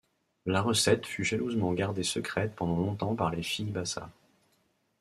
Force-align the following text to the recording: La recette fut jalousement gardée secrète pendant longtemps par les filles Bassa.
La 0.47 0.63
recette 0.63 1.05
fut 1.05 1.23
jalousement 1.23 1.73
gardée 1.73 2.01
secrète 2.01 2.55
pendant 2.55 2.75
longtemps 2.75 3.15
par 3.15 3.29
les 3.29 3.43
filles 3.43 3.69
Bassa. 3.69 4.09